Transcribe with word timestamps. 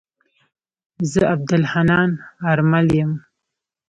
زه 1.11 1.21
عبدالحنان 1.33 2.09
آرمل 2.51 2.87
يم. 2.99 3.11